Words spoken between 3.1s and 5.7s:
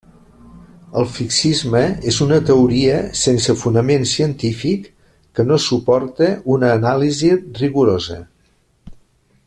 sense fonament científic que no